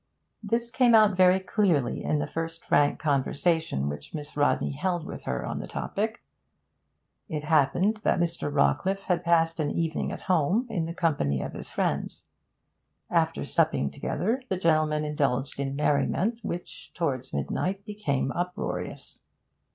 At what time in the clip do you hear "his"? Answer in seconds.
11.53-11.69